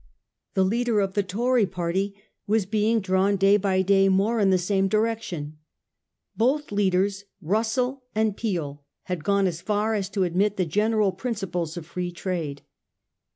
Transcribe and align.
The 0.55 0.63
leader 0.65 0.99
of 0.99 1.13
the 1.13 1.21
Tory 1.21 1.67
party 1.67 2.15
was 2.47 2.65
being 2.65 3.01
drawn 3.01 3.35
day 3.35 3.55
by 3.57 3.83
day 3.83 4.09
more 4.09 4.39
in 4.39 4.49
the 4.49 4.57
same 4.57 4.87
direction. 4.87 5.59
Both 6.35 6.71
leaders, 6.71 7.25
Russell 7.39 8.01
and 8.15 8.35
Peel, 8.35 8.83
had 9.03 9.23
gone 9.23 9.45
so 9.51 9.63
far 9.63 9.93
as 9.93 10.09
to 10.09 10.23
admit 10.23 10.57
the 10.57 10.65
general 10.65 11.11
principle 11.11 11.69
of 11.77 11.85
Free 11.85 12.11
Trade. 12.11 12.63